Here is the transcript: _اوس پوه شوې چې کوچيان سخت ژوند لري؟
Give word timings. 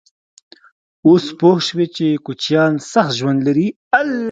_اوس 1.07 1.25
پوه 1.39 1.57
شوې 1.67 1.85
چې 1.95 2.07
کوچيان 2.25 2.73
سخت 2.91 3.11
ژوند 3.19 3.39
لري؟ 3.47 3.67